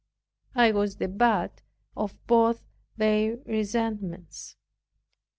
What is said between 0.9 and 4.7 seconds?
the butt of both their resentments.